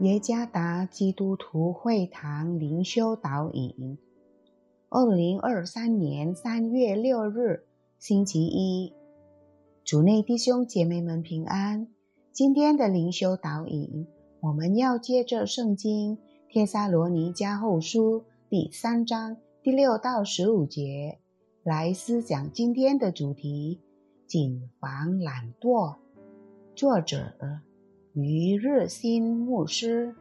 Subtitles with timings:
[0.00, 3.98] 耶加达基督徒会堂灵修导引，
[4.88, 7.66] 二零二三年三月六日，
[7.98, 8.94] 星期一，
[9.84, 11.86] 主内弟兄姐妹们平安。
[12.32, 14.06] 今天的灵修导引，
[14.40, 16.16] 我们要借着圣经
[16.48, 21.18] 《帖撒罗尼迦后书》第三章第六到十五节
[21.62, 23.82] 来思讲今天的主题：
[24.26, 25.96] 谨防懒惰。
[26.74, 27.69] 作者。
[28.14, 30.08] 于日新牧师，《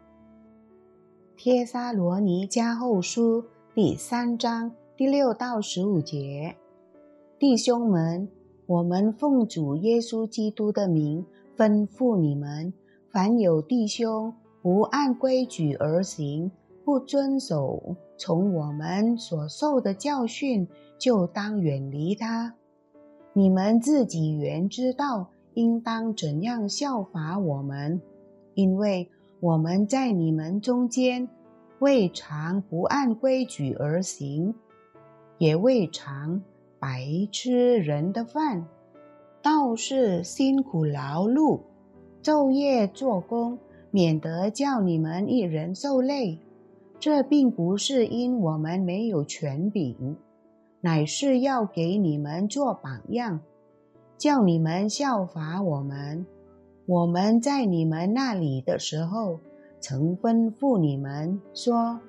[1.35, 3.41] 帖撒罗尼迦后书》
[3.73, 6.55] 第三章第六到十五节，
[7.39, 8.29] 弟兄们，
[8.67, 11.25] 我们奉主耶稣基督的名
[11.57, 12.71] 吩咐你们：
[13.09, 14.31] 凡有弟兄
[14.61, 16.51] 不按规矩而行，
[16.85, 20.67] 不遵守从我们所受的教训，
[20.99, 22.53] 就当远离他。
[23.33, 25.31] 你们自己原知道。
[25.59, 28.01] 应当怎样效法我们？
[28.53, 29.09] 因为
[29.41, 31.27] 我们在你们中间
[31.79, 34.55] 未尝不按规矩而行，
[35.37, 36.41] 也未尝
[36.79, 38.65] 白吃人的饭，
[39.41, 41.59] 倒是辛苦劳碌，
[42.23, 43.59] 昼夜做工，
[43.91, 46.39] 免得叫你们一人受累。
[47.01, 50.15] 这并不是因我们没有权柄，
[50.79, 53.41] 乃是要给你们做榜样。
[54.19, 56.25] 叫你们效法我们。
[56.85, 59.39] 我们在你们那里的时候，
[59.79, 62.01] 曾吩咐你们说：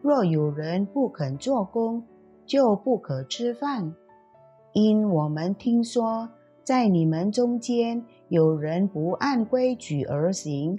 [0.00, 2.04] 若有人不肯做工，
[2.46, 3.92] 就不可吃饭。
[4.72, 6.28] 因我们听说，
[6.62, 10.78] 在你们中间有人不按规矩而行，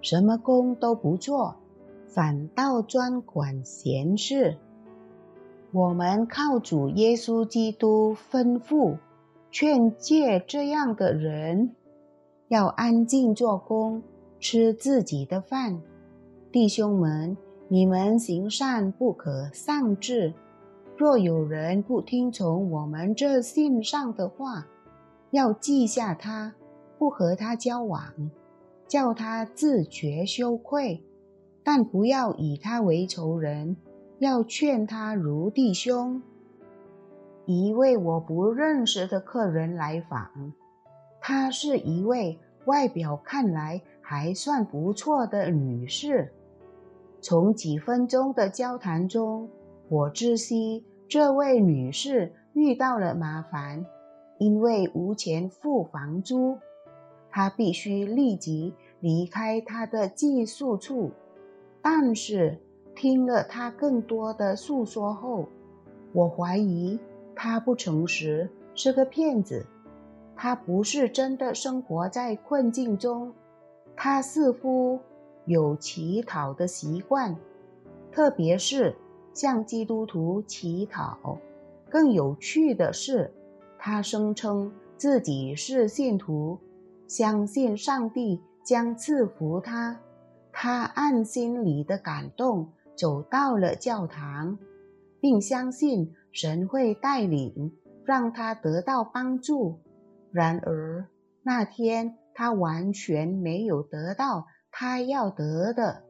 [0.00, 1.54] 什么工都不做，
[2.08, 4.56] 反倒专管闲事。
[5.70, 8.96] 我们靠主耶稣基督吩咐。
[9.50, 11.74] 劝诫这样的人
[12.48, 14.02] 要安静做工，
[14.38, 15.82] 吃自己的饭。
[16.52, 17.36] 弟兄们，
[17.68, 20.32] 你们行善不可丧志。
[20.96, 24.66] 若有人不听从我们这信上的话，
[25.30, 26.54] 要记下他，
[26.98, 28.30] 不和他交往，
[28.86, 31.02] 叫他自觉羞愧。
[31.64, 33.76] 但不要以他为仇人，
[34.18, 36.22] 要劝他如弟兄。
[37.52, 40.52] 一位我不认识的客人来访，
[41.20, 46.32] 她是一位外表看来还算不错的女士。
[47.20, 49.48] 从几分钟的交谈中，
[49.88, 53.84] 我知悉这位女士遇到了麻烦，
[54.38, 56.56] 因为无钱付房租，
[57.32, 61.10] 她必须立即离开她的寄宿处。
[61.82, 62.60] 但是
[62.94, 65.48] 听了她更多的诉说后，
[66.12, 66.96] 我怀疑。
[67.42, 69.64] 他不诚实，是个骗子。
[70.36, 73.32] 他不是真的生活在困境中，
[73.96, 75.00] 他似乎
[75.46, 77.34] 有乞讨的习惯，
[78.12, 78.94] 特别是
[79.32, 81.38] 向基督徒乞讨。
[81.88, 83.32] 更有趣的是，
[83.78, 86.58] 他声称自己是信徒，
[87.08, 89.98] 相信上帝将赐福他。
[90.52, 94.58] 他按心里的感动走到了教堂，
[95.22, 96.14] 并相信。
[96.32, 97.72] 神会带领，
[98.04, 99.80] 让他得到帮助。
[100.32, 101.08] 然而
[101.42, 106.04] 那天他完全没有得到他要得的。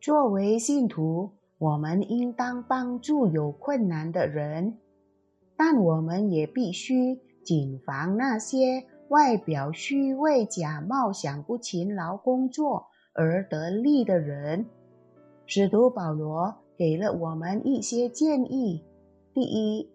[0.00, 4.78] 作为信徒，我们应当帮助有困难的人，
[5.56, 14.66] 但我们也必须谨防那些外表虚伪、假冒、想不勤劳工作而得利的人。
[15.46, 16.65] 使徒保罗。
[16.76, 18.84] 给了我们一些建议。
[19.32, 19.90] 第一，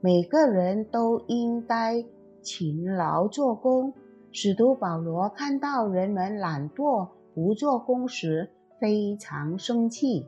[0.00, 2.04] 每个人都应该
[2.42, 3.92] 勤劳做工。
[4.32, 10.26] 使徒保罗看到人们懒惰不做工时，非常生气。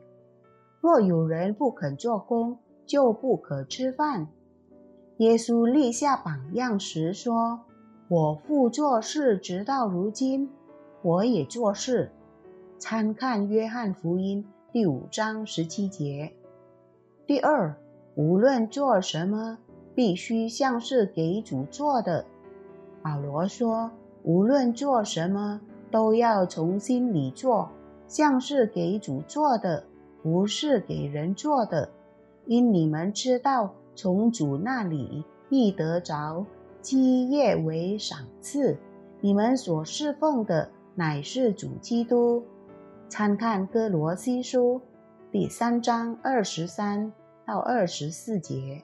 [0.81, 4.27] 若有人不肯做工，就不可吃饭。
[5.17, 7.61] 耶稣立下榜样时说
[8.09, 10.49] ：“我父做事，直到如今，
[11.01, 12.11] 我也做事。”
[12.77, 14.45] 参看约翰福音。
[14.73, 16.33] 第五章十七节。
[17.27, 17.75] 第二，
[18.15, 19.59] 无论做什么，
[19.93, 22.25] 必须像是给主做的。
[23.03, 23.91] 保罗说
[24.25, 25.61] ：“无论做什么，
[25.91, 27.69] 都要从心里做，
[28.07, 29.83] 像是给主做的，
[30.23, 31.87] 不是给人做的。
[32.47, 36.43] 因你们知道，从主那里必得着
[36.81, 38.75] 基业为赏赐。
[39.21, 42.43] 你们所侍奉的，乃是主基督。”
[43.07, 44.81] 参看哥罗西书
[45.31, 47.11] 第三章二十三
[47.45, 48.83] 到二十四节。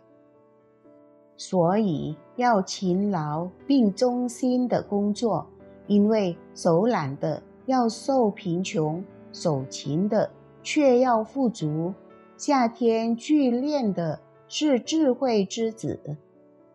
[1.35, 5.47] 所以要勤劳并忠心的工作，
[5.87, 9.01] 因为手懒的要受贫穷；
[9.31, 10.29] 手勤的
[10.61, 11.93] 却要富足。
[12.37, 16.17] 夏天聚练的是智慧之子，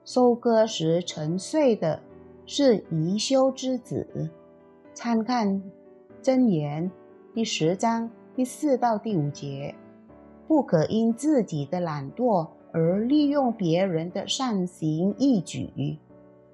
[0.04, 2.00] 收割时沉睡的
[2.46, 4.30] 是宜修之子。
[4.94, 5.62] 参看
[6.22, 6.90] 真言
[7.34, 9.74] 第十章第四到第五节。
[10.46, 15.98] 不可因自己的懒惰而利用别人的善行义举。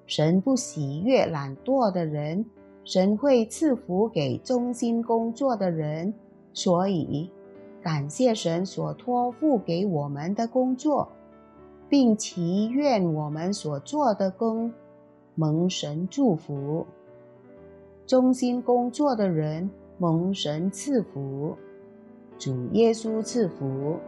[0.07, 2.43] 神不喜悦懒惰的人，
[2.83, 6.11] 神会赐福给忠心工作的人。
[6.51, 7.29] 所以，
[7.83, 11.07] 感谢神所托付给我们的工作，
[11.87, 14.73] 并祈愿我们所做的工
[15.35, 16.87] 蒙神祝福。
[18.07, 19.69] 忠心工作的人
[20.01, 21.55] 蒙神赐福。
[22.39, 23.99] 主耶稣赐福。